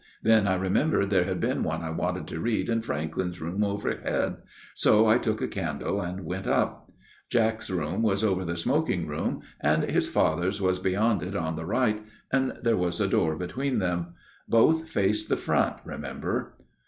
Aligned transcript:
Then 0.23 0.47
I 0.47 0.55
remembered 0.55 1.11
there 1.11 1.25
had 1.25 1.39
been 1.39 1.61
one 1.61 1.83
I 1.83 1.91
wanted 1.91 2.25
to 2.29 2.39
read 2.39 2.69
in 2.69 2.81
Franklyn's 2.81 3.39
room 3.39 3.63
overhead, 3.63 4.37
so 4.73 5.05
I 5.05 5.19
took 5.19 5.43
a 5.43 5.47
candle 5.47 6.01
and 6.01 6.25
went 6.25 6.47
up. 6.47 6.91
Jack's 7.29 7.69
room 7.69 8.01
was 8.01 8.23
over 8.23 8.43
the 8.43 8.57
smoking 8.57 9.05
room, 9.05 9.41
and 9.59 9.83
his 9.83 10.05
64 10.05 10.21
A 10.23 10.25
MIRROR 10.25 10.29
OF 10.29 10.33
SHALOTT 10.33 10.33
father's 10.39 10.61
was 10.63 10.79
beyond 10.79 11.21
it 11.21 11.35
on 11.35 11.55
the 11.55 11.65
right, 11.67 12.01
and 12.33 12.53
there 12.63 12.77
was 12.77 12.99
a 12.99 13.07
door 13.07 13.35
between 13.35 13.77
them. 13.77 14.15
Both 14.49 14.89
faced 14.89 15.29
the 15.29 15.37
front, 15.37 15.75
remember. 15.85 16.57